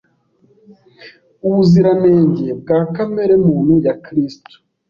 Ubuziranenge 1.47 2.47
bwa 2.61 2.79
kamere 2.93 3.33
muntu 3.45 3.73
ya 3.85 3.93
Kristo. 4.03 4.53